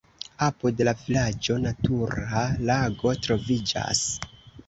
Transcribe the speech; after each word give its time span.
Apud 0.43 0.79
la 0.87 0.93
vilaĝo 1.01 1.57
natura 1.65 2.41
lago 2.71 3.13
troviĝas. 3.27 4.05